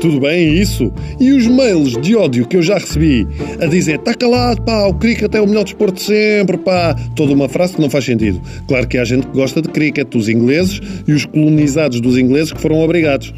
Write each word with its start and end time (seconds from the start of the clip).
tudo 0.00 0.20
bem 0.20 0.54
isso? 0.54 0.92
E 1.20 1.32
os 1.32 1.46
mails 1.46 1.92
de 2.00 2.16
ódio 2.16 2.46
que 2.46 2.56
eu 2.56 2.62
já 2.62 2.74
recebi 2.74 3.26
a 3.60 3.66
dizer 3.66 3.96
está 3.96 4.14
calado, 4.14 4.62
pá, 4.62 4.86
o 4.86 4.94
cricket 4.94 5.34
é 5.34 5.40
o 5.40 5.46
melhor 5.46 5.64
desporto 5.64 5.94
de 5.94 6.02
sempre, 6.02 6.58
pá. 6.58 6.94
Toda 7.14 7.32
uma 7.32 7.48
frase 7.48 7.74
que 7.74 7.80
não 7.80 7.90
faz 7.90 8.04
sentido. 8.04 8.40
Claro 8.66 8.86
que 8.86 8.98
há 8.98 9.04
gente 9.04 9.26
que 9.26 9.32
gosta 9.32 9.60
de 9.60 9.68
cricket, 9.68 10.14
os 10.14 10.28
ingleses 10.28 10.80
e 11.06 11.12
os 11.12 11.24
colonizados 11.24 12.00
dos 12.00 12.16
ingleses 12.16 12.52
que 12.52 12.60
foram 12.60 12.80
obrigados. 12.80 13.32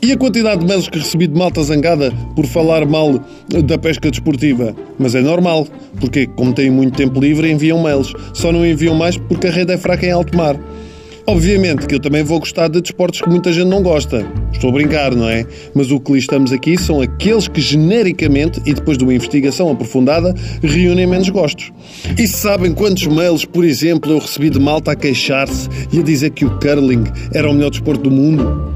E 0.00 0.12
a 0.12 0.16
quantidade 0.16 0.60
de 0.60 0.66
mails 0.66 0.88
que 0.88 0.98
recebi 0.98 1.26
de 1.26 1.36
malta 1.36 1.60
zangada 1.62 2.12
por 2.36 2.46
falar 2.46 2.86
mal 2.86 3.20
da 3.64 3.76
pesca 3.76 4.10
desportiva? 4.10 4.74
Mas 4.96 5.14
é 5.16 5.20
normal, 5.20 5.66
porque 5.98 6.26
como 6.26 6.52
têm 6.52 6.70
muito 6.70 6.96
tempo 6.96 7.20
livre 7.20 7.50
enviam 7.50 7.82
mails. 7.82 8.12
Só 8.32 8.52
não 8.52 8.64
enviam 8.64 8.94
mais 8.94 9.16
porque 9.16 9.48
a 9.48 9.50
rede 9.50 9.72
é 9.72 9.76
fraca 9.76 10.06
em 10.06 10.12
alto 10.12 10.36
mar. 10.36 10.56
Obviamente 11.28 11.86
que 11.86 11.94
eu 11.94 12.00
também 12.00 12.22
vou 12.22 12.40
gostar 12.40 12.68
de 12.68 12.80
desportos 12.80 13.20
que 13.20 13.28
muita 13.28 13.52
gente 13.52 13.66
não 13.66 13.82
gosta. 13.82 14.26
Estou 14.50 14.70
a 14.70 14.72
brincar, 14.72 15.14
não 15.14 15.28
é? 15.28 15.44
Mas 15.74 15.90
o 15.90 16.00
que 16.00 16.10
listamos 16.10 16.52
aqui 16.52 16.78
são 16.78 17.02
aqueles 17.02 17.46
que 17.46 17.60
genericamente, 17.60 18.62
e 18.64 18.72
depois 18.72 18.96
de 18.96 19.04
uma 19.04 19.12
investigação 19.12 19.70
aprofundada, 19.70 20.34
reúnem 20.62 21.06
menos 21.06 21.28
gostos. 21.28 21.70
E 22.16 22.26
sabem 22.26 22.72
quantos 22.72 23.06
mails, 23.06 23.44
por 23.44 23.62
exemplo, 23.62 24.10
eu 24.10 24.18
recebi 24.20 24.48
de 24.48 24.58
malta 24.58 24.92
a 24.92 24.96
queixar-se 24.96 25.68
e 25.92 25.98
a 25.98 26.02
dizer 26.02 26.30
que 26.30 26.46
o 26.46 26.58
curling 26.58 27.04
era 27.34 27.50
o 27.50 27.52
melhor 27.52 27.72
desporto 27.72 28.04
do 28.04 28.10
mundo? 28.10 28.72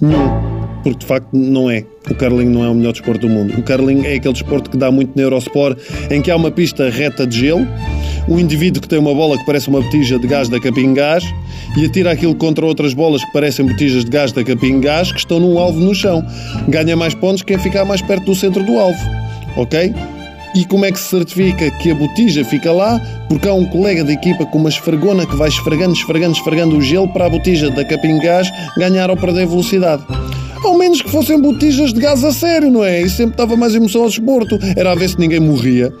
Nenhum 0.00 0.56
porque 0.86 1.00
de 1.00 1.06
facto 1.06 1.28
não 1.32 1.68
é. 1.68 1.84
O 2.08 2.14
curling 2.14 2.48
não 2.48 2.64
é 2.64 2.68
o 2.68 2.74
melhor 2.74 2.92
desporto 2.92 3.26
do 3.26 3.28
mundo. 3.28 3.58
O 3.58 3.62
curling 3.64 4.06
é 4.06 4.14
aquele 4.14 4.34
desporto 4.34 4.70
que 4.70 4.76
dá 4.76 4.88
muito 4.88 5.16
na 5.16 5.22
Eurosport, 5.22 5.76
em 6.12 6.22
que 6.22 6.30
há 6.30 6.36
uma 6.36 6.48
pista 6.48 6.88
reta 6.88 7.26
de 7.26 7.40
gelo, 7.40 7.66
um 8.28 8.38
indivíduo 8.38 8.82
que 8.82 8.88
tem 8.88 8.98
uma 8.98 9.14
bola 9.14 9.38
que 9.38 9.44
parece 9.44 9.68
uma 9.68 9.80
botija 9.80 10.18
de 10.18 10.26
gás 10.26 10.48
da 10.48 10.60
Capim 10.60 10.92
Gás 10.94 11.24
e 11.76 11.84
atira 11.84 12.10
aquilo 12.10 12.34
contra 12.34 12.64
outras 12.66 12.92
bolas 12.92 13.24
que 13.24 13.32
parecem 13.32 13.66
botijas 13.66 14.04
de 14.04 14.10
gás 14.10 14.32
da 14.32 14.42
Capim 14.42 14.80
Gás 14.80 15.12
que 15.12 15.18
estão 15.18 15.38
num 15.38 15.58
alvo 15.58 15.78
no 15.78 15.94
chão. 15.94 16.24
Ganha 16.68 16.96
mais 16.96 17.14
pontos 17.14 17.42
quem 17.42 17.58
ficar 17.58 17.84
mais 17.84 18.02
perto 18.02 18.24
do 18.24 18.34
centro 18.34 18.62
do 18.64 18.78
alvo. 18.78 18.98
Ok? 19.56 19.94
E 20.54 20.64
como 20.64 20.86
é 20.86 20.92
que 20.92 20.98
se 20.98 21.10
certifica 21.10 21.70
que 21.70 21.90
a 21.90 21.94
botija 21.94 22.44
fica 22.44 22.72
lá? 22.72 22.98
Porque 23.28 23.46
há 23.46 23.52
um 23.52 23.66
colega 23.66 24.02
de 24.02 24.12
equipa 24.12 24.46
com 24.46 24.58
uma 24.58 24.70
esfregona 24.70 25.26
que 25.26 25.36
vai 25.36 25.48
esfregando, 25.48 25.92
esfregando, 25.92 26.32
esfregando 26.32 26.76
o 26.78 26.80
gelo 26.80 27.08
para 27.08 27.26
a 27.26 27.30
botija 27.30 27.70
da 27.70 27.84
Capim 27.84 28.18
Gás 28.18 28.50
ganhar 28.76 29.10
ou 29.10 29.16
perder 29.16 29.46
velocidade. 29.46 30.02
Ao 30.64 30.76
menos 30.76 31.02
que 31.02 31.10
fossem 31.10 31.40
botijas 31.40 31.92
de 31.92 32.00
gás 32.00 32.24
a 32.24 32.32
sério, 32.32 32.70
não 32.70 32.82
é? 32.82 33.02
E 33.02 33.10
sempre 33.10 33.36
dava 33.36 33.54
mais 33.56 33.74
emoção 33.74 34.02
ao 34.02 34.08
desporto. 34.08 34.58
Era 34.74 34.92
a 34.92 34.94
ver 34.94 35.10
se 35.10 35.18
ninguém 35.18 35.38
morria. 35.38 35.92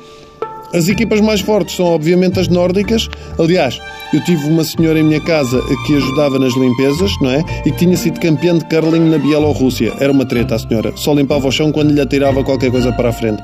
As 0.76 0.90
equipas 0.90 1.22
mais 1.22 1.40
fortes 1.40 1.74
são, 1.74 1.86
obviamente, 1.86 2.38
as 2.38 2.48
nórdicas. 2.48 3.08
Aliás, 3.38 3.80
eu 4.12 4.22
tive 4.24 4.46
uma 4.46 4.62
senhora 4.62 5.00
em 5.00 5.04
minha 5.04 5.22
casa 5.22 5.58
que 5.86 5.96
ajudava 5.96 6.38
nas 6.38 6.54
limpezas, 6.54 7.10
não 7.22 7.30
é? 7.30 7.42
E 7.64 7.70
que 7.70 7.78
tinha 7.78 7.96
sido 7.96 8.20
campeã 8.20 8.58
de 8.58 8.64
curling 8.66 9.08
na 9.08 9.16
Bielorrússia. 9.16 9.94
Era 9.98 10.12
uma 10.12 10.26
treta 10.26 10.54
a 10.54 10.58
senhora. 10.58 10.92
Só 10.94 11.14
limpava 11.14 11.48
o 11.48 11.50
chão 11.50 11.72
quando 11.72 11.92
lhe 11.92 12.00
atirava 12.02 12.44
qualquer 12.44 12.70
coisa 12.70 12.92
para 12.92 13.08
a 13.08 13.12
frente. 13.12 13.42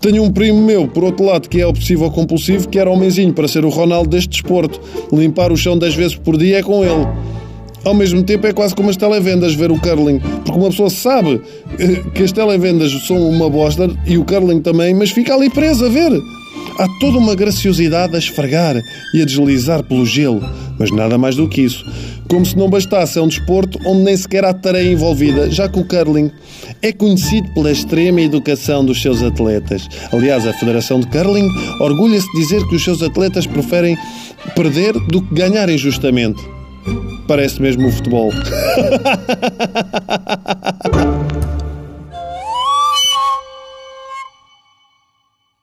Tenho 0.00 0.24
um 0.24 0.32
primo 0.32 0.60
meu, 0.60 0.88
por 0.88 1.04
outro 1.04 1.24
lado, 1.24 1.48
que 1.48 1.60
é 1.60 1.66
obsessivo 1.66 2.10
compulsivo, 2.10 2.68
que 2.68 2.80
era 2.80 2.90
homenzinho 2.90 3.32
para 3.32 3.46
ser 3.46 3.64
o 3.64 3.68
Ronaldo 3.68 4.10
deste 4.10 4.30
desporto. 4.30 4.80
Limpar 5.12 5.52
o 5.52 5.56
chão 5.56 5.78
10 5.78 5.94
vezes 5.94 6.16
por 6.16 6.36
dia 6.36 6.58
é 6.58 6.62
com 6.64 6.84
ele 6.84 7.06
ao 7.84 7.94
mesmo 7.94 8.22
tempo 8.22 8.46
é 8.46 8.52
quase 8.52 8.74
como 8.74 8.90
as 8.90 8.96
televendas 8.96 9.54
ver 9.54 9.70
o 9.70 9.80
curling, 9.80 10.20
porque 10.44 10.58
uma 10.58 10.70
pessoa 10.70 10.90
sabe 10.90 11.40
eh, 11.78 12.02
que 12.14 12.22
as 12.22 12.32
televendas 12.32 12.92
são 13.06 13.28
uma 13.28 13.48
bosta 13.48 13.90
e 14.06 14.18
o 14.18 14.24
curling 14.24 14.60
também, 14.60 14.94
mas 14.94 15.10
fica 15.10 15.34
ali 15.34 15.50
presa 15.50 15.86
a 15.86 15.88
ver. 15.88 16.12
Há 16.78 16.86
toda 17.00 17.18
uma 17.18 17.34
graciosidade 17.34 18.14
a 18.14 18.18
esfregar 18.18 18.80
e 19.12 19.20
a 19.20 19.24
deslizar 19.24 19.82
pelo 19.82 20.06
gelo, 20.06 20.40
mas 20.78 20.92
nada 20.92 21.18
mais 21.18 21.34
do 21.34 21.48
que 21.48 21.62
isso. 21.62 21.84
Como 22.28 22.46
se 22.46 22.56
não 22.56 22.70
bastasse, 22.70 23.18
é 23.18 23.22
um 23.22 23.26
desporto 23.26 23.78
onde 23.84 24.02
nem 24.02 24.16
sequer 24.16 24.44
há 24.44 24.54
tarefa 24.54 24.88
envolvida, 24.88 25.50
já 25.50 25.68
que 25.68 25.80
o 25.80 25.84
curling 25.84 26.30
é 26.80 26.92
conhecido 26.92 27.48
pela 27.54 27.72
extrema 27.72 28.20
educação 28.20 28.84
dos 28.84 29.00
seus 29.02 29.22
atletas. 29.22 29.88
Aliás, 30.12 30.46
a 30.46 30.52
Federação 30.52 31.00
de 31.00 31.08
Curling 31.08 31.48
orgulha-se 31.80 32.30
de 32.32 32.40
dizer 32.40 32.64
que 32.68 32.76
os 32.76 32.84
seus 32.84 33.02
atletas 33.02 33.46
preferem 33.46 33.96
perder 34.54 34.92
do 35.08 35.22
que 35.22 35.34
ganhar 35.34 35.68
injustamente. 35.68 36.57
Parece 37.28 37.60
mesmo 37.60 37.88
o 37.88 37.92
futebol. 37.92 38.32